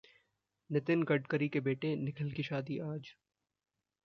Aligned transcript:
नितिन 0.69 1.03
गडकरी 1.03 1.49
के 1.49 1.59
बेटे 1.59 1.95
निखिल 1.95 2.31
की 2.31 2.43
शादी 2.43 2.79
आज 2.79 3.13